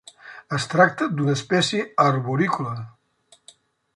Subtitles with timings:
[0.59, 2.75] Es tracta d'una espècie arborícola.